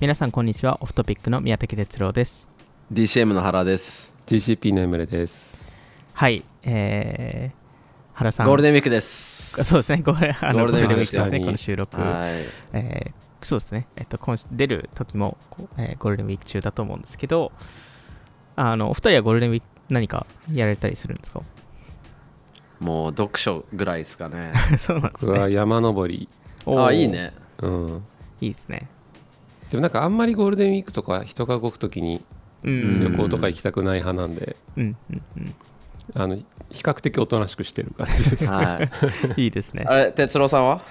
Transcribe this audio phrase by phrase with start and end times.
[0.00, 2.48] 皆さんこんにちはオフトピックの宮武哲郎です
[2.92, 4.12] DCM の原です。
[4.26, 5.58] GCP のエムレです。
[6.12, 9.64] はいえー、原さんゴールデンウィークです。
[9.64, 12.32] そうですねゴールあのゴールデンウィークゴですねこの収録、はい。
[12.74, 13.12] えー
[13.42, 15.36] そうですね、えっと、今週出る時も、
[15.76, 17.52] えーゴールデンウィーク中だと思うんですけど
[18.56, 21.42] あのお二人はゴールデンウィーク何かやられたりするんですか？
[22.80, 24.52] もう読書ぐらいですかね。
[24.78, 26.28] そうなんですね僕は山登り。
[26.66, 27.32] おーあ、いいね。
[27.58, 28.04] うん。
[28.40, 28.88] いいですね
[29.70, 32.22] でもなんかあんまりゴールデンウィークとか人が動くときに
[32.64, 33.00] うん。
[33.00, 35.54] 旅行とか行きたくない派なんで、うんうんうん。
[36.14, 36.44] あの比
[36.82, 38.30] 較的おとなしくしてる感じ。
[38.30, 38.44] です。
[38.46, 38.80] は
[39.36, 39.40] い。
[39.42, 39.84] いいですね。
[39.86, 40.82] あれ、哲郎さんは？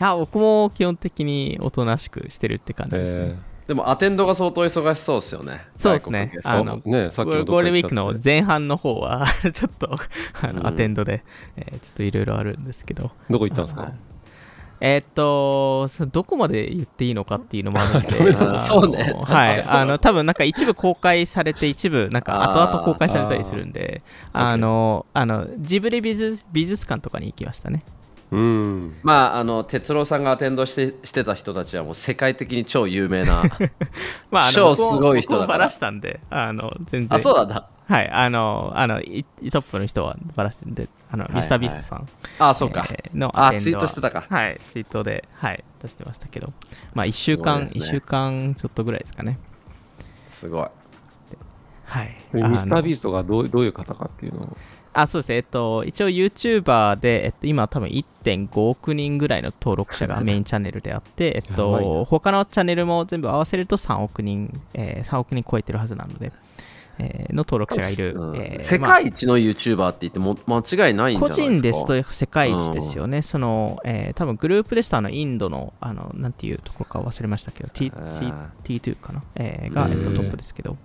[0.00, 5.60] いや僕も基本的におとなしくしてるって感じですね、えでもアテンドが相当忙しそうですよね。
[5.76, 6.32] そうですね。
[6.44, 9.96] あのーねさっきもどっかゴールデンウィークの前半の方は ちょっと
[10.42, 10.66] あの、うん。
[10.66, 11.22] アテンドで、
[11.56, 13.12] えーちょっといろいろあるんですけど。
[13.30, 13.82] どこ行ったんですか？
[13.82, 13.92] はい
[14.80, 18.58] えーっとそどこまで言っていいのかっていうのもあるので。
[18.58, 19.14] そうね。
[19.24, 19.62] はい。
[19.66, 24.02] あの多分なんか一部公開されて一部なんか後々公開されたりするんで。
[24.32, 27.82] あのあのジブリ美術美術館とかに行きましたね。
[28.30, 28.96] うん。
[29.04, 33.44] まあ、あの、哲郎さんがアテンドしてしてた人たちはもう世界的に超有名な。
[34.32, 35.46] まああの超すごい人だから。
[35.46, 37.08] 僕もバラしたんであの全然。
[37.10, 37.68] あ、そうなんだ。
[37.86, 42.86] はいあのあのいトップの人はバラしてるんであの、はいミスタービーストさんあ、そうか。
[42.90, 46.52] えーのあツイートしてたかはい、ツイートで、はい、出してましたけど、
[46.94, 49.38] まあ、1週間、ね一週間ちょっとぐらいですかね。
[50.28, 50.68] すごい。
[51.84, 52.16] はい。
[52.32, 54.56] ミスタービーーストがどうどういう方かっていうのを。
[54.94, 55.36] あ、そうですね。
[55.36, 66.32] えっと、一応 YouTuber で、えっと、今多分1.5億人ぐらいの登録者が メインチャンネルであって、えっと、他のチャンネルも全部合わせると3億人、えー3億人超えてるはずなので、
[66.98, 68.14] えーの登録者がいる。
[68.18, 71.86] うんえー世まあ界一の YouTuber って言っても間違いないんじゃ個ないですか？
[71.86, 78.48] 人ですと世界一ですよね、その、えー多分グループですとあのインドの、あの、なんていうところか忘れましたけど、T ー。
[78.62, 80.76] T- T2 かな、えーが、えっと、トップですけど、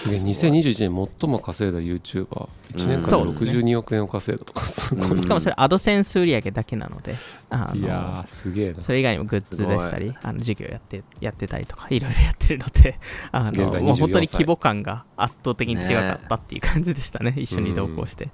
[0.00, 2.48] すげえ2021年最も稼いだ YouTuber。
[2.72, 4.62] 1年間でそうですね62億円を稼いだとか。
[4.62, 7.16] うんしかもそれアドセンス売上だけなので、
[7.50, 8.82] あのいやー、すげえな。
[8.82, 12.98] それ以外にもグッズでしたすり、あの授業やってやってたりとか、いろいろやってるので、
[13.30, 18.30] あのもう本当に24歳規模感が圧倒的に違かったっていう感じでしたね、一緒に同行して。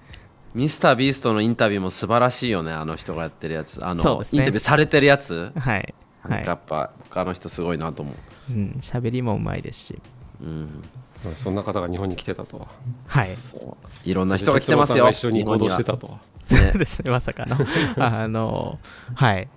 [0.54, 3.84] ミスタービーストのインタビューも素晴らしいよね、あの人がやってるやつ。
[3.84, 5.50] あの、そうですねインタビューされてるやつ。
[5.58, 5.94] はい。
[6.22, 8.52] はいやっぱ、他の人すごいなと思う。
[8.52, 10.02] うん、喋りもうまいですし、
[10.40, 10.82] うん、
[11.36, 12.68] そんな方が日本に来てたとは。
[13.06, 13.28] はい。
[14.04, 15.08] いろんな人が来てますよ。
[15.10, 16.18] 一緒に行動してたとは。
[16.44, 17.56] そうですね、まさかの。
[17.98, 18.78] あの、
[19.14, 19.48] はい。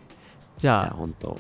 [0.58, 1.40] じゃあ、本当。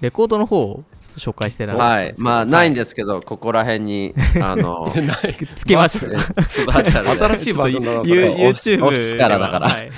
[0.00, 4.92] レコードの方をちょっと紹介してなかったはい、まあ、ないんでですけど、ここら辺に、あの、
[5.56, 6.10] つけましょう。
[6.44, 9.90] スバーチャルで新しいバージョン YouTube オフィスからだからはい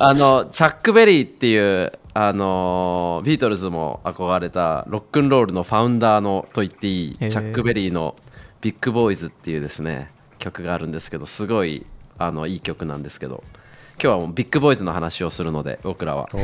[0.00, 8.16] あの、チャック・ベリーっていう、あの、ビートルズも憧れたロックンロールの founder のと言っていい、チャック・ベリーの
[8.60, 11.86] Big Boys っていうですね、曲があるんですけど、すごい
[12.18, 13.44] あのいい曲なんですけど、
[13.92, 16.28] 今日はもう Big Boys の話をするので、僕らは。
[16.34, 16.38] お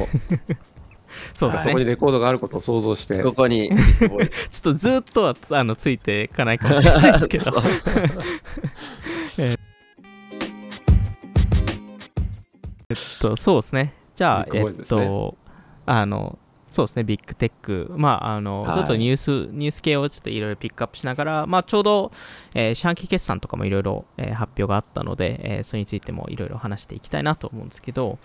[1.34, 1.72] そうですね。
[1.72, 3.20] そこにレコードがあることを想像して。
[3.20, 3.68] ここに。
[3.68, 7.62] ちょっとずっとはあのついていかないかもしれないですけど そう。
[9.38, 9.54] え
[12.92, 13.94] っと、そうですね。
[14.14, 15.36] じゃあ、えっと、
[15.86, 16.38] あの、
[16.70, 18.74] そうですね、ビッグテック、まあ、あの、はい。
[18.78, 22.10] ちょっとニュース、ニュース系をちょっといろいろピックアップしながら、まあ、ちょうど、
[22.52, 28.18] えー四半期決算とかもいろいろえー発表があったので、えーそれについてもいろいろ話していきたいなと思うんですけど、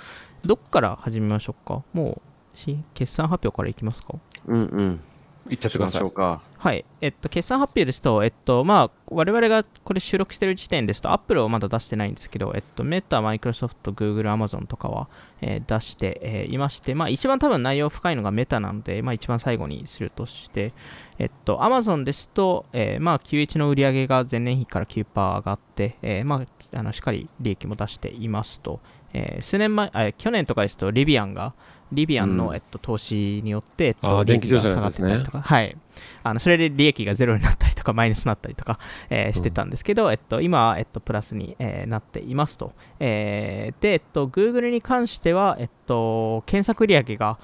[0.44, 1.84] どっから始めましょうか？
[1.94, 2.22] も
[2.56, 4.16] う、し決算発表からいきますか？
[4.48, 5.02] うんうん。
[5.50, 6.12] 行っちゃってくださいしましょう。
[6.12, 6.42] か。
[6.58, 15.08] はい、えっと、決算発表ですと、えっと、まあ、我々がこれ収録している時点ですと、Apple をまだ出してないんですけど、えっと、メタ、マイクロソフト、Google、Amazon とかは、
[15.42, 20.74] えー出して、えーいまして、まあ、一番多分内容深いのがメタなので、まあ、一番最後にするとして、
[21.18, 26.44] えっと、Amazon ですと、えーまあ、91の売り上げが前年比から9%上がって、えーま
[26.74, 28.81] あ、あのしっかり利益も出していますと、
[29.14, 31.54] えー数年前あ、去年とかですと、リビアンが、
[31.91, 35.75] リビアンの、うんえっと、投資によって、えっあと、利益が下がってたりとか、はい。
[36.24, 42.74] あのそれで利益がゼロになったりとか、マイナスになったりとか、えーしてたんですけど、えっと、今は、えっと、プラスに、えーなっていますと。
[43.00, 47.38] えーで、えっと、Google に関しては、えっと、検索売上が、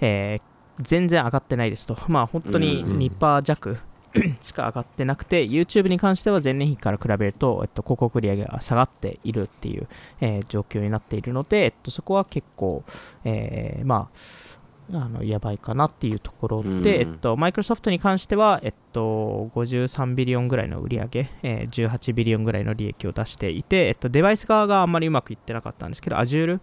[0.00, 1.96] えー全然上がってないですと。
[2.08, 3.78] まあ、本当にうん2%弱
[4.40, 9.88] しか上がってなくて、YouTube に関しては前年比から比べると、えっと、広告売上が下がっているっていう、
[10.20, 12.84] えー状況になっているので、えっと、そこは結構、
[13.24, 14.08] えーま
[14.92, 16.86] あ、あのやばいかなっていうところで、うん。
[16.86, 26.60] えっと、マイクロソフトに関しては、えっと、53ビリオンぐらいの売り上げ、えー18ビリオンぐらいの利益を出していて、えっと、デバイス側があんまりうまくいってなかったんですけど、Azure、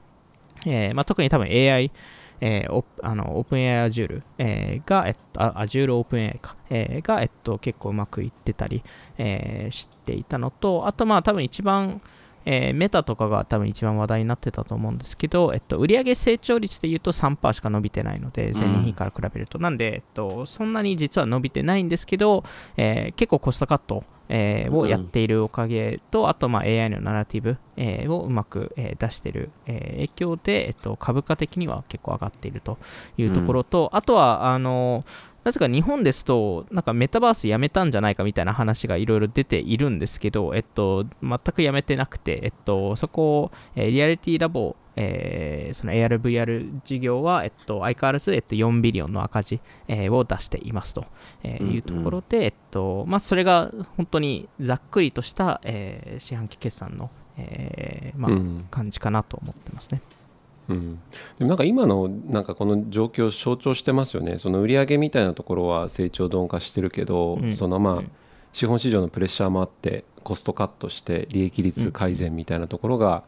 [0.66, 1.92] えーまあ、特に多分 AI、
[2.42, 8.84] えー、オあの OpenAI Azure、えー、が、えっと、Azure OpenAI か、えー、が、えっと、結構うまくいってたり、
[9.18, 12.02] えー、していたのと、あとまあ多分一番、
[12.46, 19.60] えー、メタとかが多分一番話題になってたと思うんですけど、えっと、売上成長率で言うと3%しか伸びてないので、前年比から比べると。
[19.60, 22.44] なんで、えっと、そんなに実は伸びてないんですけど、
[22.76, 32.78] えー、結構コストカット、えー、をやっているおかげと、あとまあ AI のナラティブ、えー、をうまく、えー、出している、え影響で、えっと、株価的には結構上がっていると
[33.18, 35.04] いうところと、あとは、あの
[35.44, 51.06] なぜか日本ですと、なんかメタバースやめたんじゃないかみたいな話がいろいろ出ているんですけど、えっと、全くやめてなくて、えっと、そこを、えー、リアリティラボ、えー、その ARVR 事業は、えっと、相変わらず、えっと、4ビリオンの赤字、えー、を出していますと、
[51.44, 58.32] えー、いうところで、えっと、まあ、それが本当にざっくりとした、えー、四半期決算の、えーまあ、
[58.70, 60.02] 感じかなと思ってますね。
[60.04, 60.23] うん、
[60.68, 64.40] でもなんか今のなんかこの状況を象徴してますよね。
[64.40, 68.10] その売上みたいなところは成長鈍化してるけど、うん、そのまあ
[68.54, 73.24] 資本市場のプレッシャーもあってコストカットして利益率改善みたいなところが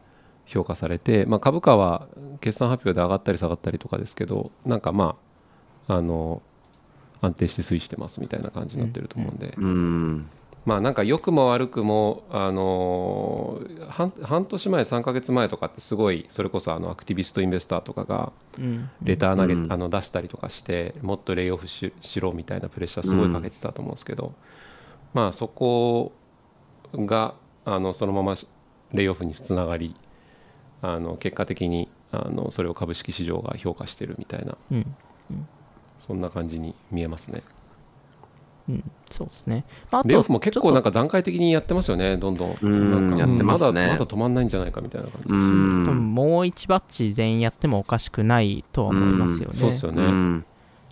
[0.46, 2.06] 評価されて、まあ、株価は
[2.40, 5.16] 決算発表で上がったり下がったりとかですけどなんかま
[5.88, 6.40] ああの
[7.20, 10.28] 安定して推移してますみたいな感じになってると思うんで、うん、
[10.66, 18.32] まあなんか良くも悪くも、あの半半年前3か月前とかってすごいそれこそあのアクティビストインベスターとかが
[19.00, 24.32] レター投げ、うん、あの出したりとかしてもっとレイオフしろみたいなプレッシャーすごいかけてたと思うんですけど、うん、
[25.14, 26.12] まあそこ
[26.94, 27.34] が
[27.64, 28.34] あのそのまま
[28.92, 29.94] レイオフにつながり
[30.82, 34.96] あの結果的にあのそれを株式市場が評価してるみたいな、うん、
[35.96, 37.42] そんな感じに見えますね。
[38.68, 39.64] うん、そうですね。
[39.90, 42.54] まあ、レオフも結構なんか段階的にやってますよね、どんどん。
[42.60, 43.72] うんなんかやってますね。
[43.72, 45.32] まだまだ止まんないんじゃないかみたいな感じ
[45.92, 49.54] もう1バッチ全員やってもおかしくないとは思いますよね。
[49.54, 50.44] そうですよね。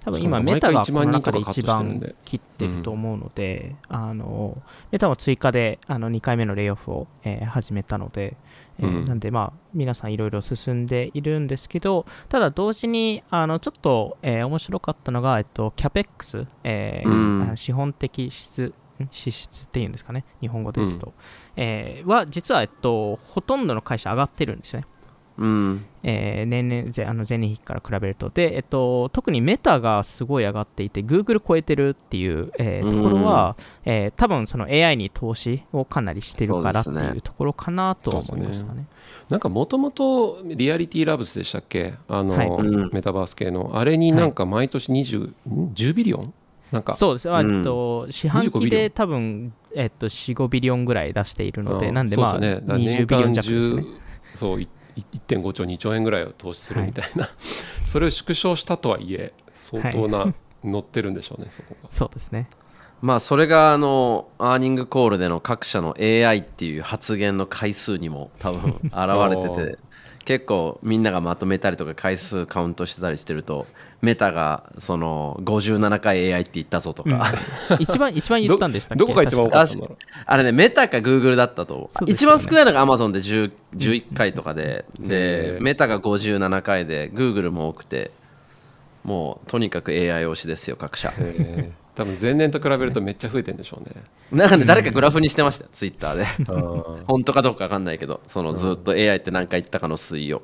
[0.05, 8.37] 多分今メタがこの中で一番切ってると思うので、あのメタも追加であの2回目のレイオフを、えー、始めたので、
[8.79, 17.09] えー、うん、なんでまあ皆さんいろいろ進んでいるんですけどただ同時にあのちょっと、えー、面白かったのが、えっと、キャペックス、えー、
[17.49, 18.75] うん、資本的質
[19.11, 20.25] 支出っていうんですかね？
[20.41, 21.13] 日本語ですと、うん、
[21.57, 24.85] えー、は実は、えっと、ほとんどの会社上がってるんですね
[25.39, 25.85] うん。
[26.03, 28.31] えー、年々あの前年比から比べると。
[28.31, 38.81] で、えっと、特にメタがすごい上がっていて Google 超えてるっていう、えー、ところは、うん、えー、多分その AI に投資をかなりしてるからっていうところかなと思いましたね。
[38.81, 38.87] ね。
[39.31, 41.95] なんかもともとリアリティラブスでしたっけ？
[42.09, 43.73] あの、はい、メタバース系の。
[43.75, 45.31] あれになんか毎年20、はい、
[45.75, 46.35] 10ビリオン？
[46.71, 46.95] なんか。
[46.95, 53.85] そうです、うん、と四半期で多分、えっと、4、5ビリオンぐらい出しているので、なんでまあ、ね、20ビリオン弱ですね。
[54.35, 61.91] そう1.5兆2兆円ぐらいを投資するみたいな、はい、それを縮小したとはいえ相当な、 乗ってるんでしょうねそこが。
[61.91, 62.49] そうですね。
[63.03, 68.95] まあそれがあのアーニングコールでの各社の AI っていう発言の回数にも多分現
[69.31, 69.79] れてて
[70.25, 73.67] 結構みんながまとめたりとか回数カウントしてたりしてると
[74.01, 77.27] メタがその57回 AI って言ったぞとか、
[77.71, 79.01] うん、 一番一番言ったんでしたっけ？
[79.01, 88.11] どこが一番多かったんだろうあれねメタかグーグルだったと、ね、一番少ないのがアマゾンで10 11回とかで、うん、でメタが57回でグーグルも多くて
[89.05, 91.13] もうとにかく AI 推しですよ各社
[91.95, 94.03] 多分前年と比べるとめっちゃ増えてるんでしょうね。
[94.33, 96.27] なんかね、誰かグラフにしてましたよ、ツイッターで。
[97.07, 100.43] 本当かどうか分かんないけど、そのずっと AI って何回言ったかの推移を。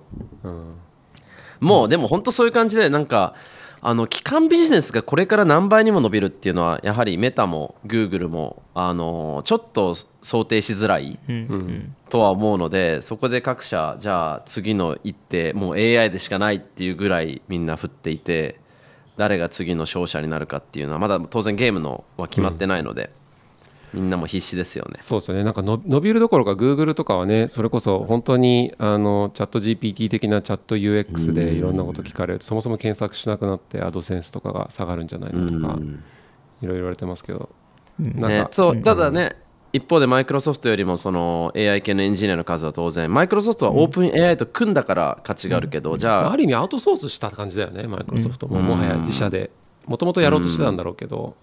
[1.59, 3.35] もうでも本当そういう感じで、なんか、
[3.83, 11.19] あの基幹ビジネスがこれから何倍にも伸びるっていうのはやはりメタもグーグルもあのちょっと想定しづらい
[12.11, 18.61] とは思うのでそこで各社じゃあ次の一手もう AI でしかないっていうぐらいみんな振っていて
[19.21, 23.11] 誰が次の勝者になるかっていうのはまだ当然ゲームのは決まってないので、
[23.93, 24.95] うん、みんなも必死ですよね。
[24.97, 25.45] そうですよね。
[25.45, 32.39] なんか伸びるどころか Google とかはねそれこそ本当にあのチャット GPT 的なチャット UX でいろんなこと聞かれる。
[32.39, 35.79] とそもそも検索しなくなってアドセンスとかが下がるんじゃないのとか
[36.63, 37.51] いろいろ言われてますけど、
[37.99, 39.37] ね、そうただね、
[39.73, 49.51] 一方でマイクロソフトよりもその AI 系のエンジニアの数は当然マイクロソフトはオープン AI と組んだから価値があるけど、うん、じゃあある意味アウトソースした感じだよねマイクロソフトも、うん、もはや自社で
[49.87, 51.37] もともとやろうとしてたんだろうけど、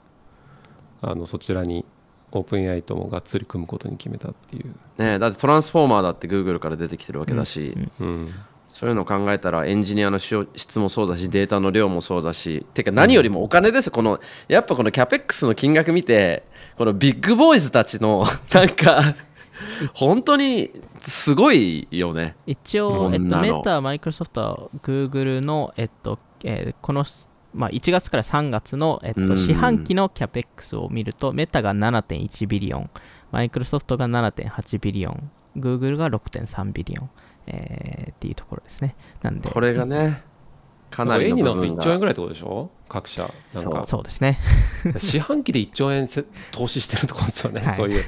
[1.02, 1.86] うん、あのそちらに
[2.32, 8.28] オープン AI ともがっつり組むことに決めたっていう、ね、だってトランスフォーマーだって Google から出てきてるわけだし、うん
[8.68, 16.44] そういうのを考えたらエンジニアの質もそうだしデータの量もそうだしてか何よりもお金ですこのやっぱこの CapEx の金額見て
[16.78, 19.16] この Big Boys たちのなんか
[19.94, 20.72] 本当に
[21.02, 22.36] すごいよね。
[22.46, 27.06] 一応、えっと、メタ、マイクロソフト、グーグルの、えっとえー、この、
[27.54, 32.90] まあ、1月から3月の、えっと、四半期の CapEx を見ると、メタが7.1 billion、
[33.32, 37.10] マイクロソフトが7.8 billion、グーグルが6.3 billion、
[37.48, 38.96] えー、っていうところですね。
[39.22, 40.22] なんで、これがね、
[40.92, 41.82] かなりの部分が。
[41.82, 42.70] 1兆円ぐらいってことでしょ？
[42.90, 43.30] 各社。
[43.54, 43.86] なんか。
[43.88, 44.40] そうですね。
[45.00, 46.08] 四半期で1兆円
[46.52, 48.04] 投資してるところですよね、はい、そういう。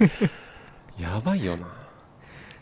[1.00, 1.68] やばいよな。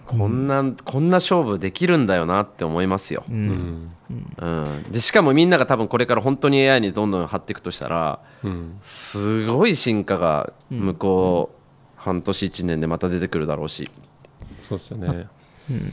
[0.07, 3.91] こんな、こんな勝負できるんだよなって思いますよ、うん、
[4.37, 13.91] うん、でしかもみんなが多分これから本当に AI にどんどん張っていくとしたら、うん、すごい進化が向こう半年1年でまた出てくるだろうし。
[14.61, 15.27] そうですよね、
[15.69, 15.91] うん、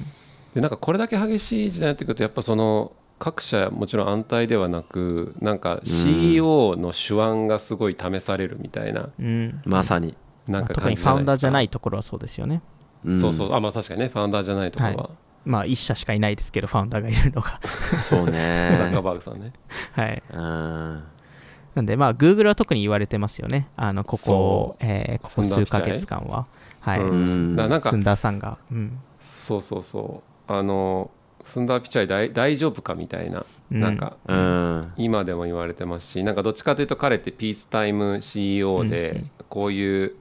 [0.55, 10.17] でなんかこれだけ激しい時代になってくるとやっぱその各社もちろん安泰ではなくなんか CEO の手腕がすごい試されるみたいな、うん、まさに。
[10.47, 12.61] なんか感じファウンダーじゃないところはそうですよね、
[13.03, 13.55] うん、そうそう。
[13.55, 14.09] あまあ確かにね。
[14.09, 17.61] ファウンダーじゃないところは、はい、まあ1社しかいないですけどファウンダーがいるのが。
[17.99, 18.75] そうね。
[18.79, 19.53] ザッカーバーグさんね。
[19.93, 20.23] はい。
[20.33, 23.69] なんでまあ Google は特に言われてますよね。
[23.77, 26.47] あのここ、えー、ここ数ヶ月間は。
[26.81, 27.01] はい。
[27.01, 31.11] なんかスンダーさんが、うん、そうそうそうあの
[31.43, 40.17] スンダーピチャイ大大丈夫かみたいな、うん、なんか、うん、今でも言われてますしなんかどっちかというと彼ってピースタイム CEO で、こういう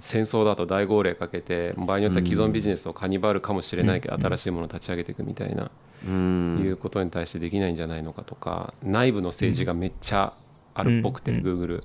[0.00, 5.70] 戦争だと大号令かけて場合によっては既存ビジネスをカニバルかもしれないけど、新しいものを立ち上げていくみたいな、
[6.04, 10.34] いうことに対してできないんじゃないのかとか内部の政治がめっちゃ
[10.74, 11.84] あるっぽくて、グーグル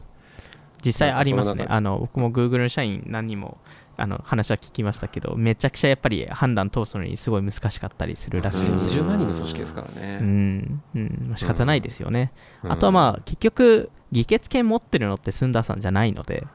[0.83, 1.65] 実際ありますね。
[1.69, 3.57] あの僕もグーグルの社員何人も
[3.99, 8.63] あの話は聞きましたけどめちゃくちゃやっぱり判断通すのにすごい難しかったりするらしい。
[8.63, 10.19] 20万人の組織ですからね。
[10.21, 10.83] うん。
[10.95, 11.23] うん。
[11.27, 12.31] まあ、仕方ないですよね、
[12.63, 16.47] うん、あとはまあ結局議決権持ってるのってスンダーさんじゃないので。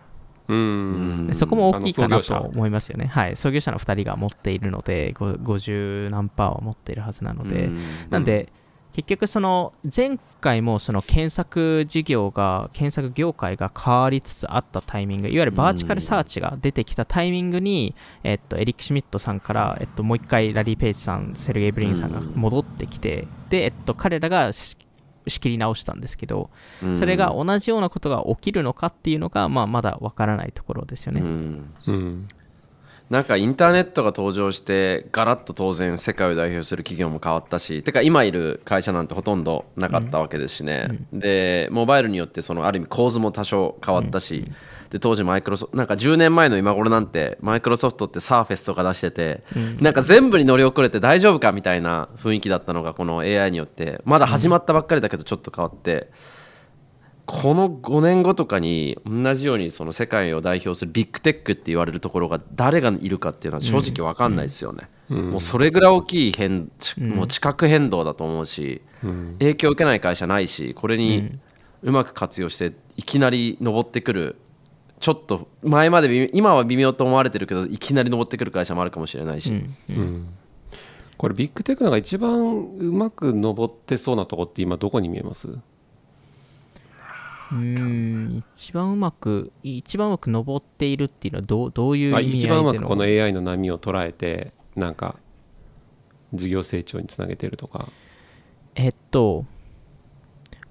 [0.47, 1.31] うん。
[1.33, 3.07] そこも大きいかなと思いますよね。
[3.07, 7.71] はい、創業者の2人が持っているので、50何パーは持っているはずなので、
[8.11, 8.53] なんで、
[8.95, 24.77] 結局その前回もその検索事業が検索業界が変わりつつあったタイミングいわゆるバーチカルサーチが出てきたタイミングに、えっと、エリック・シュミットさんから、えっと、もう一回ラリー・ペイジさんセルゲイ・ブリンさんが戻ってきてで、えっと、彼らが仕
[25.27, 26.51] 切り直したんですけど
[26.97, 31.21] それが同じようなことが起きるのかっていうのが、まあ、まだわからないところですよね。
[31.21, 32.29] うん
[33.15, 44.55] なんかインターネットが登場してガラッと当然世界を代表する企業も変わったしてか今いる会社なんてほとんどなかったわけですしね、うん、でモバイルによってそのある意味構図も多少変わったし、うん、
[44.91, 56.11] で当時マイクロソなんか10年前の今頃なんてマイクロソフトってサーフェスとか出してて、うん、なんか全部に乗り遅れて大丈夫かみたいな雰囲気だったのがこの AI によってまだ始まったばっかりだけどちょっと変わって。
[57.27, 64.89] この5年後とかに同じようにその世界を代表するビッグテックって言われるところが誰がいるかっていうのは正直分かんないですよね。
[65.11, 71.39] うん、もうそれぐらい大きい変、もう地殻変動だと思うし、うん、影響を受けない会社ないしこれに
[71.83, 74.37] うまく活用していきなり上ってくる
[75.01, 79.51] ちょっと前まで今は微妙と思われてるけどいきなり上ってくる会社もあるかもしれないし。
[79.91, 80.29] うん。
[81.17, 85.49] これビッグテックのが一番うまく上ってそうなとこって今どこに見えます？
[87.59, 88.45] うん。
[88.57, 95.17] 一番うまく一番うまく登っているっていうのはどうどういう意味合いで一番うまくこの AI の波を捉えてなんか
[96.33, 97.89] 事業成長につなげてるとか。
[98.75, 99.47] えっと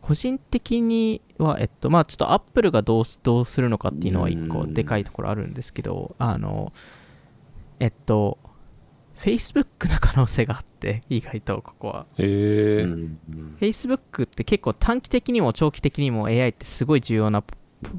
[0.04, 6.74] 個人的には、えっと、まあちょっとアップルがどうどうするのかっていうのは一個でかいところあるんですけど、あの、
[7.80, 8.38] えっと、
[9.24, 12.06] Facebook の可能性があって、意外とここは。
[12.18, 12.86] へ
[13.62, 17.42] Facebook って結構短期的にも長期的にも AI ってすごい重要な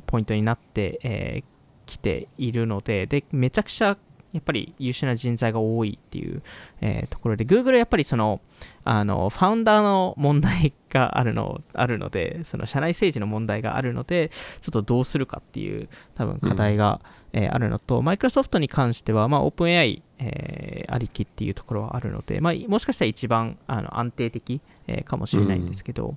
[0.06, 3.96] ポイントになってき、えー、ているので、で、めちゃくちゃ
[4.34, 6.42] やっぱり優秀な人材が多いっていう、
[6.80, 8.40] えー、ところで、Google はやっぱりその、
[8.84, 17.00] あの、ファウンダーの問題があるの、あるので、その社内政治の問題があるので、ちょっとどうするかっていう多分課題が、
[17.32, 17.40] うん。
[17.40, 26.16] えー、あるのと、マイクロソフトに関しては、まあ、オープン AI、えー、ありきっていうところはあるので、まあ、もしかしたら一番あの安定的、えー、かもしれないんですけど、うん、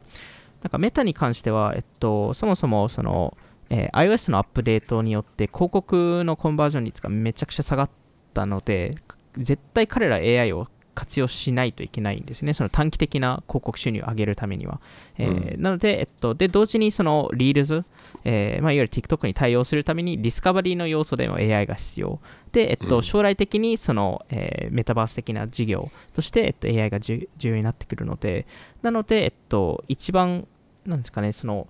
[0.62, 3.36] なんかメタに関しては、えっと、そもそもその、
[3.70, 7.90] えー、iOS のアップデートによって広告のコンバージョン率がめちゃくちゃ下がっ
[8.34, 8.92] たので、
[9.36, 12.54] 絶対彼ら AI を活用しないといけないんですね。
[12.54, 14.82] その短期的な広告収入を上げるためには。
[15.20, 17.86] えー、うん、なので、えっと、で、同時にその Reels、
[18.24, 22.20] えーまあ、いわゆる TikTok に対応するために discovery の要素でも AI が必要。
[22.52, 28.48] で、えっと、将来的にその、えー、メタバース的な事業として、えっと、AI が重要になってくるので、
[28.82, 30.48] なので、えっと、一番、
[30.84, 31.68] なんですかね、その、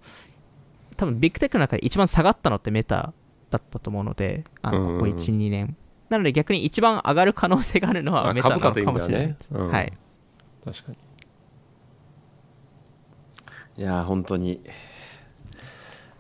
[0.96, 3.12] 多分ビッグテックの中で一番下がったのってメタ
[3.50, 5.76] だったと思うので、あのここ1、2年。
[6.10, 9.38] なので逆に一番上がる可能性があるのはメタなのかもしれない、ね。
[9.52, 9.94] うん、はい、
[10.64, 10.98] 確かに。
[13.84, 14.62] いや本当に。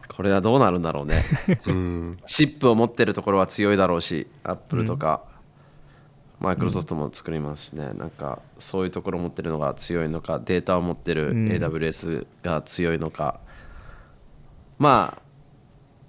[0.09, 1.23] これはどうなるんだろうね、
[1.67, 5.21] うん、 チップを持ってるところは強いだろうしアップルとか、
[6.39, 13.39] マイクロソフトも作りますしね、うん、なんかそういうところを持ってるのが強いのかデータを持ってる AWS が強いのか、
[14.79, 15.21] うん、まあ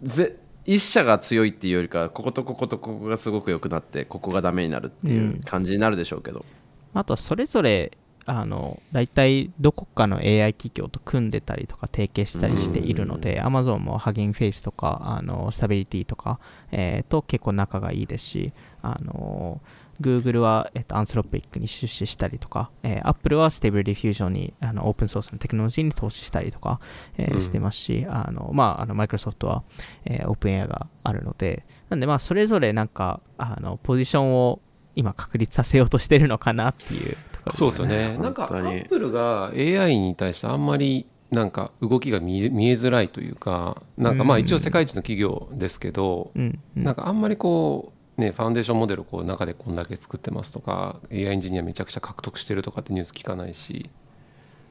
[0.03, 0.37] ぜ
[0.69, 7.97] 一社が強いっていうよりかこことこことここがすごく良くなってここがダメになるっていう感じになるでしょうけど、うん、あとはそれぞれ
[8.27, 16.39] あの大体どこかの AI 企業と組んでたりとか提携したりしているので、Amazon もハギングフェイスとかあのスタビリティとか、
[16.71, 19.63] えー、と結構仲がいいですし、あの
[20.01, 26.81] Google は、えっと、アンスロピックに出資したりとか、えー、Apple は Stable Diffusion にあのオープンソースのテクノロジーに投資したりとか、
[27.17, 29.65] えー、してますし、あのまあ、あの Microsoft は、
[30.05, 34.61] えー、OpenAI があるので、なんでまあそれぞれなんかあのポジションを
[34.95, 37.67] 今確立させようとしてるのかなっていうところですね。
[37.67, 38.19] そうですよね。
[38.19, 53.89] なんか Apple が AI に対してあんまりなんか動きが見えづらいというか、なんかまあ一応世界一の企業ですけど、うんうん、なんかあんまりこう、ね、ファウンデーションモデルをこう中でこんだけ作ってますとか AI エンジニアめちゃくちゃ獲得してるとかってニュース聞かないし。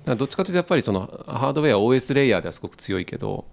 [0.06, 3.44] どっちかというとやっぱりそのハードウェア OS レイヤーではすごく強いけど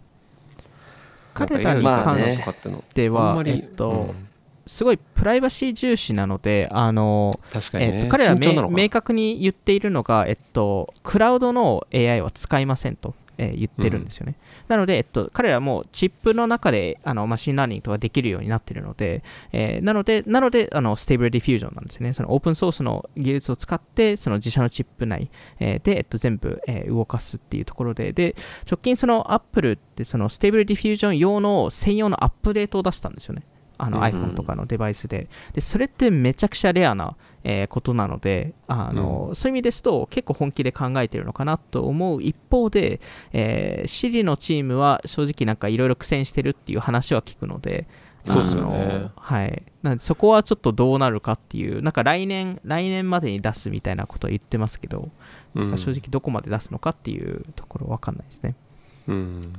[1.35, 4.29] 彼らに関しては、えっと、うん、
[4.67, 13.15] すごいプライバシー重視なので、あの確かに、ね、えっと、彼らは明確に言っているのが、えっと、クラウドの AI は使いませんと。
[13.39, 14.37] えー、言ってるんですよね。
[14.37, 19.23] うん、なので、えっと、彼らもチップの中であの machine learning とかできるようになってるので、
[19.53, 22.13] えー、なので、なのであの Stable Diffusion なんですよね。
[22.13, 28.35] そのオープンソースの技術を使って、その自社のチップ内、えー、で、えっと、全部、え動かすっていうところで、で、
[28.71, 33.43] 直近そのアップルってその Stable Diffusion 用の専用のアップデートを出したんですよね。
[33.77, 43.01] あの iPhone とかのデバイスででそれってめちゃくちゃレアな、えー、ことなのであの、うん、そういう意味ですと結構本気で考えてるのかなと思う一方で、
[43.33, 47.87] えー、 Siri のチームは正直なんかいろいろ苦戦してるっていう話は聞くので
[48.27, 49.11] そうですよね。
[49.17, 49.63] はい。
[49.83, 55.11] なんでそこはちょっとどうなるかっていう、なんか来年、来年までに出すみたいなことを言ってますけど、
[55.55, 58.55] なんか正直どこまで出すのかっていうところわかんないですね。
[59.09, 59.53] うん。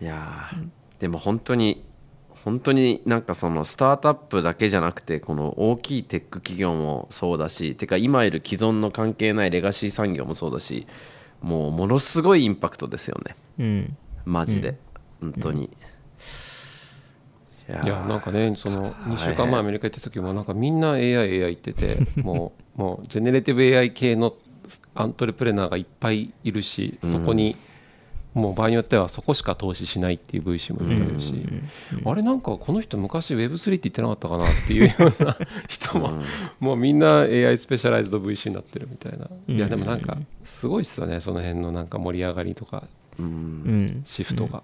[0.00, 0.72] いやー、うん
[1.04, 1.84] でも本当に
[2.30, 10.86] 本当になんかそのスタートアップだけじゃなくてこの大きいテック企業もそうだしてか今いる既存の関係ないレガシー産業もそうだし
[11.42, 14.78] もうものすごいインパクトですよね、うん、マジで、
[15.20, 15.70] うん、本当に、
[17.68, 24.34] うん、いやなんかねその2週間前アメリカ行った時もなんかみんな AI AI 言ってて もうもうジェネレティブ AI 系の
[24.94, 27.73] アントレプレナーがいっぱいいるしそこに、うん
[28.34, 31.46] もう場合によってはそこしか投資しないっていう VC もいるし、
[32.04, 35.36] あれなんかこの人昔 Web3 って言ってなかったかなっていうような
[35.68, 36.22] 人も、
[36.58, 42.82] もうみんな AI スペシャライズド VC になってるみたいな、いやでもなんかすごいっすよねその辺のなんか盛り上がりとか、
[44.04, 44.62] シフトが。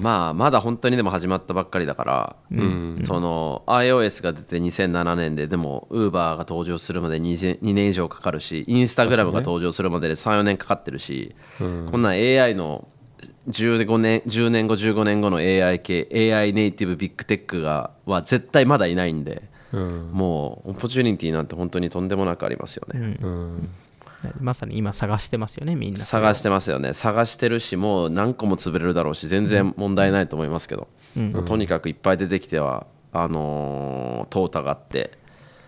[0.00, 12.88] まあまだ本当にでも始まったばっかりだから、うん、その iOS が出て2007年ででも Uber が登場するまで 2, 2年以上かかるし Instagram が登場するまでで34年かかってるし、こんな AI の
[13.48, 23.16] 15年10年後15年後の AI 系 AI ネイティブビッグテックがは絶対まだいないんで、うん、もうオポチュニティなんて本当にとんでもなくありますよね。
[23.20, 23.68] うん、
[24.40, 26.00] まさに今探してますよねみんな。
[26.00, 26.92] 探してますよね。
[26.92, 35.12] 探してるしもう何個も潰れるだろうし全然問題ないと思いますけど、うん、とにかくいっぱい出てきてはあのー、淘汰があって、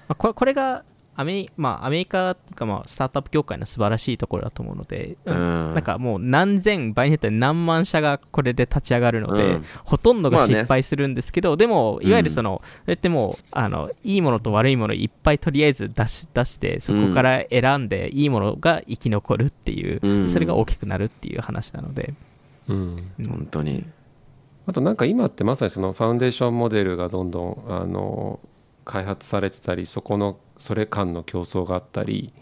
[0.09, 22.14] まあ、これこれがアメ,、まあ、アメリカとかまあスタートアップ業界の素晴らしいところだと思うので、うん、なんかもう何千場合によっては何万社がこれで立ち上がるので、うん、ほとんどが失敗するんですけど、まあね、でもいわゆるその、それってもうあのいいものと悪いものいっぱいとりあえず出し出してそこから選んでいいものが生き残るっていう、それが大きくなるっていう話なので、
[22.68, 22.96] うん、
[23.29, 23.85] 本当に。
[24.64, 28.38] あとなんか今ってまさにそのファウンデーションモデルがどんどんあの
[28.85, 32.33] 開発されてたりそこのそれ間の競争があったり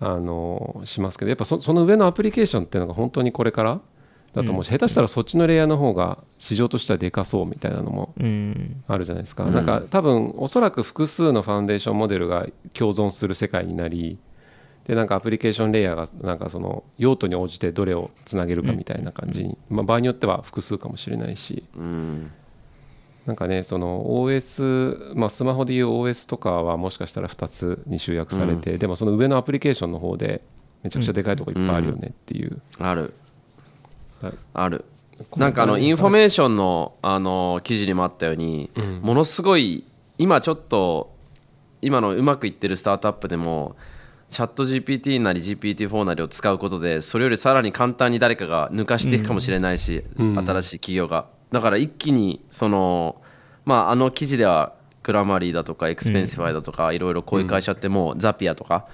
[0.00, 3.80] あのしますけどやっぱその上のアプリケーションっていうのが本当にこれから
[4.34, 8.14] だと思うし、うん、下手したらそっちのレイヤーの方が市場としてはでかそうみたいなのも
[8.88, 14.18] あるじゃないですか、うん、なんか多分おそらく複数のファウンデーションモデルが共存する世界になり
[14.86, 22.30] でなんかアプリケーションレイヤーがなんかその用途に応じてどれをつなげるかみたいな感じに、まあ、場合によっては複数かもしれないし、うん、
[23.26, 30.42] なんかねその OS、まあ、スマホでいう OS とかはもしかしたら2つに集約されて、うん、でもその上のアプリケーションの方で
[30.84, 33.12] めちゃくちゃでかいとこいっぱいあるよねっていう、うん、ある。
[34.54, 34.84] ある
[35.36, 38.70] なんかあのインフォメーションのあの記事にもあったように、
[39.02, 39.84] ものすごい
[40.18, 41.14] 今ちょっと
[41.80, 43.76] 今のうまくいってるスタートアップでも
[44.28, 53.20] チャット GPT なり GPT-4 なりを使うことでそれよりさらに簡単に誰かが抜かしていくかもしれないし、新しい企業がだから一気にその
[53.64, 58.88] まああの記事では Grammarly だとか Expensify だとかいろいろこういう会社ってもう Zapier とか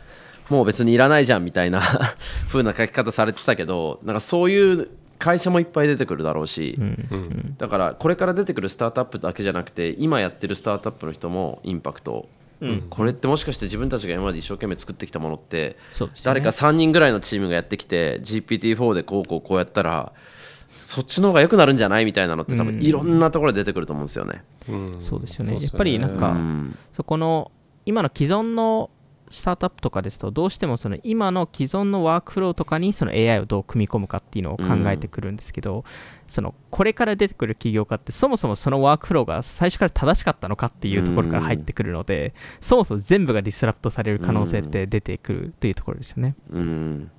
[0.51, 1.83] もう別にいらないじゃんみたいな
[2.49, 4.89] 風な書き方されてたけどなんかそういう
[5.19, 6.77] 会社もいっぱい出てくるだろうし、
[7.57, 12.29] だからこれから出てくるスタートアップだけじゃなくて今やってるスタートアップの人もインパクト。
[12.61, 15.77] うん、これってもしかして自分たちが今まで一生懸命作ってきたものって、
[16.25, 20.13] 誰か3人ぐらいのチームがやってきて GPT-4 でこうこうこうやったら
[20.93, 24.45] そっちの方が良くなるんじゃないみたいなのって多分いろんなところで出てくると思うんですよね。
[24.69, 25.55] うん、そうですよね。
[25.55, 26.37] やっぱりなんか、
[26.93, 27.51] そこの
[27.87, 28.91] 今の既存の
[29.31, 35.83] スタートアップとかですとどうしてもその今の既存のワークフローとかにその AI をどう組み込むかっていうのを考えてくるんですけど、うん、
[36.29, 46.37] そのこれから出てくる起業家ってそもそもそのワークフローが最初から正しかったのかっていうところから入ってくるので、うん、そもそも全部がディスラプトされる可能性って出てくるというところですよね。
[46.51, 47.11] うん、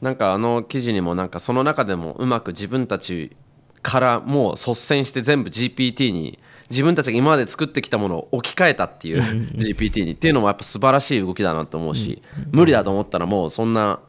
[0.00, 3.36] なんかあの記事にもなんかその中でもうまく自分たち
[3.82, 6.38] からもう率先して全部 GPT に
[6.70, 9.22] 自分たちが今まで作ってきたものを置き換えたっていう
[9.56, 14.00] GPT にっていうのもやっぱ素晴らしい動きだなと思うし無理だと思ったらもうそんな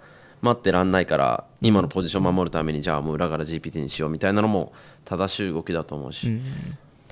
[0.41, 4.73] 待ってらんないから今のポジションを守るためにじゃあもう裏から GPT にしようみたいなのも
[5.05, 6.39] 正しい動きだと思うし。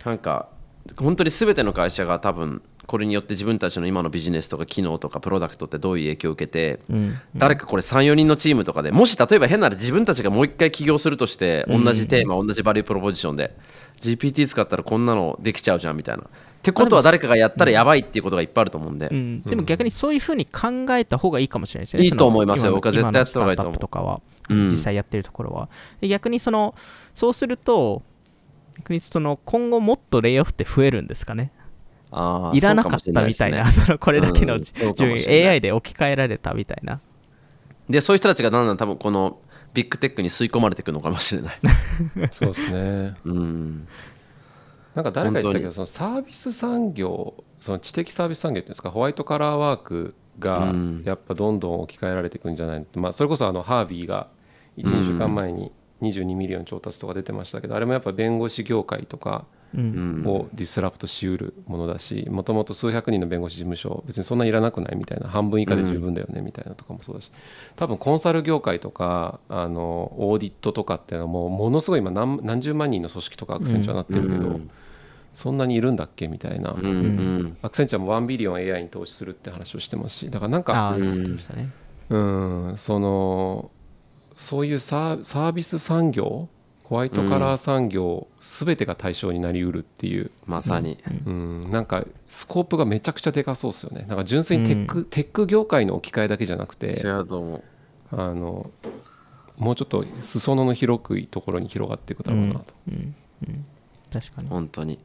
[0.06, 0.48] なんか
[0.98, 13.56] 本当に全ての会社が多分これによって自分たちの今のビジネスとか機能とかプロダクトってどういう影響を受けて、うん、誰かこれ34人のチームとかでもし例えば変なら自分たちがもう一回起業するとして同じテーマ、同じバリュープロポジションで
[14.00, 16.24] GPT 使ったらこんなのできちゃうじゃんみたいな。
[16.24, 16.28] っ
[16.64, 22.04] てことは誰かがやったらやばいっていうことがいっぱいあると思うんで、うん、でも逆にそういうふうに考えた方がいいかもしれないですね。
[22.04, 23.78] いいと思いますよ、僕は絶対やった方がいいと思う。
[23.78, 25.70] とかは、実際やってるところは。
[26.02, 26.74] 逆にその
[27.14, 28.02] そうすると
[28.80, 31.52] 逆にその今後もっとレイオフって増えるんですかね
[32.54, 37.02] いらなかったみたいな、ね、そのこれだけの順位、うん、AI で置き換えられたみたいな。
[37.90, 39.40] で、そういう人たちがだんだん多分この
[39.74, 41.60] ビッグテックに吸い込まれていくのかもしれない。
[42.32, 43.16] そうですね。
[43.26, 43.88] うん。
[44.96, 50.74] なんか誰か言ってたけど、そのサービス産業、その知的サービス産業っていうんですか、ホワイトカラー work が
[51.06, 54.28] やっぱどんどん置き換えられていくんじゃない、まあ、それこそあの Harvey が
[54.78, 59.46] 1、2週間前に22 million 調達とか出てましたけど、あれもやっぱ弁護士業界とか、
[59.76, 67.32] を disrupt しうるものだしもともと数百人の弁護士事務所別にそんないらなくないみたいな半分以下で十分だよねみたいなとかもそうだし。
[67.76, 74.60] 多分コンサル業界とかあのオーディットとかっていうのはもうものすごい今何何十万人の組織とかアクセンチュアになってるけど、
[75.34, 80.98] そんなにいるんだっけみたいな、うんうん、アクセンチュアも1 billion AI に投資するって話をしてますしだからなんか、
[82.10, 83.72] うん、その
[84.36, 86.50] そういうサービス産業
[86.90, 90.98] ホワイトカラー産業すべてが対象になりうるっていう、まさに、
[91.28, 94.06] うん、なんかスコープがめちゃくちゃでかそうですよね。
[94.08, 97.00] なんか純粋にテック,、テック業界の置き換えだけじゃなくて
[98.12, 98.72] あの
[99.58, 103.16] もうちょっと裾野の広くいところに広がっていくだろうなと、うん。
[104.12, 104.50] 確かに。
[104.50, 104.98] 本当に、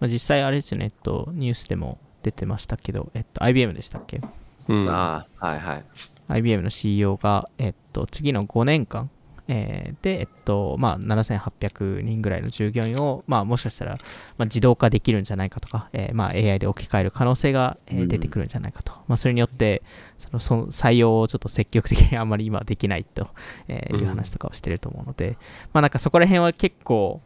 [0.00, 4.22] まあ、実際あれですよね、えっと、ニュースでも出てましたけど、えっと、IBM でしたっけ、
[4.68, 5.84] うん、あはいはい。
[6.28, 9.10] IBM の CEO が、えっと、次の5年間
[9.48, 13.92] えー、で、えっと、まあ、7800人ぐらいの従業員を、まあ、もしかしたら、
[14.38, 18.92] まあ、自動化できるんじゃないかとか、えー、まあ、AI で置き換える可能性が、えー、出てくるんじゃないかと。
[18.92, 19.82] うん、まあ、それによって、
[20.18, 23.28] そのその採用をちょっと積極的にあんまり今できないと、
[23.68, 25.34] えー、いう話とかをしてると思うので、うん、
[25.72, 27.20] まあ、なんかそこら辺は結構、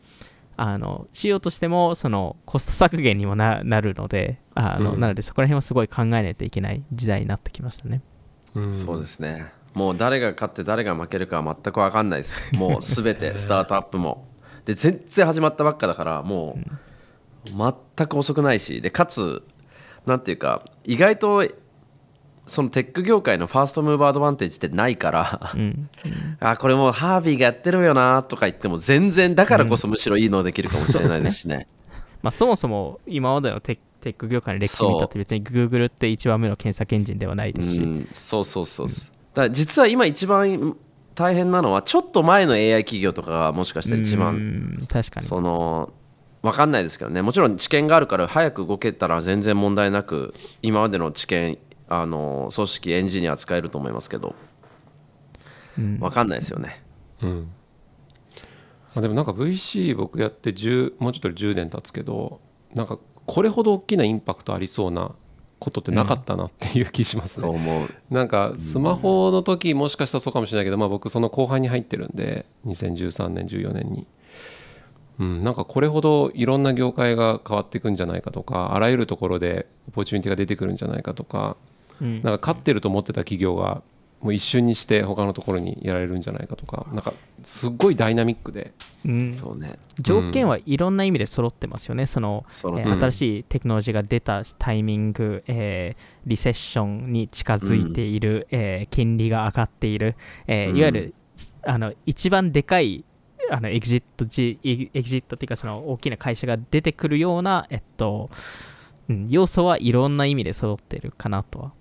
[0.57, 8.01] あの、仕様としても、その、コスト削減にもなるので、あの、うん、なので、そこら辺はすごい考えないといけない時代になってきましたね。
[8.73, 9.53] そうですね。
[9.77, 12.49] もう誰が勝って誰が負けるかは全く分かんないです。
[12.57, 14.27] もうすべてスタートアップも。
[14.65, 16.59] で、全然始まったばっかだから、も
[17.47, 17.51] う
[17.97, 19.43] 全く遅くないし、で、かつ、
[20.07, 21.47] なんていうか、意外と
[22.47, 25.91] そのテック業界のファーストムーバーアドバンテージってないからうん、
[26.41, 31.67] あこれもうハービーがやってるよなとか言っても全然だからこそむしろいいのできるかもしれないですしね。
[32.23, 38.93] まあそもそも今までのテッテック業界の歴史見たって別に Google って一番目の検索エンジンではないですし、うん、そうそうそう、うん、
[39.37, 40.77] だ実は今一番
[41.15, 45.27] 大変なのはちょっと前の AI 企業とかがもしかしたら一番確かに。
[45.27, 45.93] その
[46.43, 47.21] 分かんないですけどね。
[47.21, 54.35] もちろん知見があるから早く動けたら全然問題なく今までの知見あの組織エンジニア使えると思いますけど、
[55.79, 56.83] うん、分かんないですよね。
[57.23, 57.51] うん。
[58.95, 62.41] あでもなんか VC 僕やって10もうちょっと10年経つけど
[62.75, 65.15] なんかこれほど大きなインパクトありそうな
[65.59, 67.47] ことってなかったなっていう気しますね。
[67.47, 67.89] そう思う。
[68.11, 74.07] なんかスマホの時もしかしたらそうかもしれないけど、まあ、僕その後半に入ってるんで2013年14年に。
[75.19, 81.57] うん、なんかこれほどいろんな業界が変わっていくんじゃないかとかあらゆるところでオポチュニティが出てくるんじゃないかとか、
[82.03, 83.83] うん、なんか勝ってると思ってた企業が
[84.27, 88.73] もう一瞬にして他のところにやられるんじゃないかとかなんかすっごいダイナミックで、
[89.05, 89.79] うん、そうね。
[90.01, 100.17] 条件はいろんな意味で揃ってますよね、その、えー、新しいテクノロジーが出たタイミング、えー、リセッションに近づいている、うん、えー、金利が上がっている、
[100.49, 101.15] えー、いわゆる、
[101.63, 103.05] あの一番でかい
[103.49, 108.29] あのエグジットエグジットっていうかその大きな会社が出てくるような、えっと
[109.09, 111.73] うん、要素はいろんな意味で揃ってるかなとは。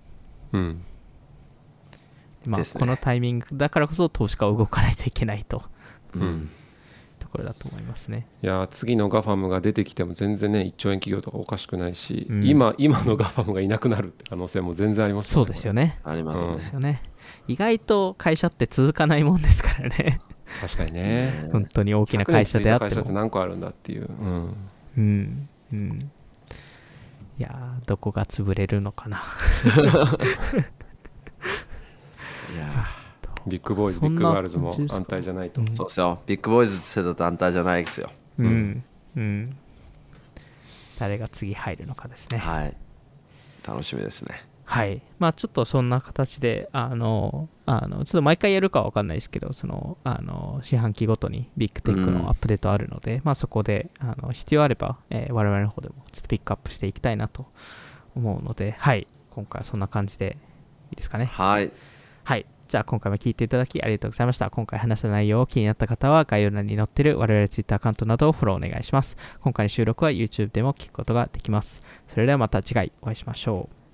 [0.53, 0.86] うん
[2.49, 5.63] まあ、ね、このタイミングだからこそ投資家は動かないといけないと、
[6.15, 6.49] うん、
[7.19, 8.27] ところだと思いますね。
[8.41, 15.45] いや次のガファムが出てきても全然ね1兆円企業とかおかしくないし、うん、今今のガファムがいなくなるって可能性も全然ありますよね。
[15.45, 15.99] そうですよね。
[16.03, 17.03] あります、そうですよね。
[17.47, 20.21] 意外と会社って続かないもんですからね。
[20.62, 21.49] 確かにね。
[21.51, 22.89] 本当に大きな会社であっても。
[22.89, 24.10] 会社って何個あるんだっていう。
[24.10, 24.58] うん。
[24.97, 25.49] うん。
[25.73, 26.12] うん
[27.38, 29.21] いやどこが潰れるのかな
[33.47, 35.62] big boys、big girls も安泰じゃないと。
[35.71, 36.19] そうですよ。
[36.25, 38.10] big boys ってと安泰じゃないですよ。
[38.39, 38.84] うん。
[39.15, 39.58] うん。
[40.99, 42.38] 誰が次入るのかですね。
[42.38, 42.75] はい。
[43.67, 44.45] 楽しみですね。
[44.65, 45.01] はい。
[45.19, 57.45] まあちょっとそんな形で、あの、あのちょっと毎回やるかは分かんないですけど、その、あの、四半期ごとにビッグテックのアップデートあるので、うん、まあそこで、あの必要あれば、えー、我々の方でもちょっとピックアップしていきたいなと
[58.15, 59.08] 思うので、はい。
[59.29, 60.38] 今回はそんな感じで
[60.91, 61.25] いいですかね。
[61.25, 61.71] はい。
[62.23, 62.45] はい。
[62.67, 64.49] じゃあ今回も聞いていただきありがとうございました。
[64.49, 69.17] 今回話した内容を気になった方は概要欄に載っている我々 Twitter アカウントなどをフォローお願いします。
[69.41, 71.82] 今回の収録は YouTube でも聞くことができます。
[72.08, 73.85] それではまた次回お会いしましょう。